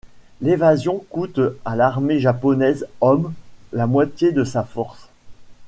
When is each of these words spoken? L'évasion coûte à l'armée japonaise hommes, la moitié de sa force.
L'évasion 0.41 1.05
coûte 1.11 1.39
à 1.63 1.75
l'armée 1.75 2.17
japonaise 2.19 2.87
hommes, 3.01 3.35
la 3.71 3.85
moitié 3.85 4.31
de 4.31 4.43
sa 4.43 4.63
force. 4.63 5.07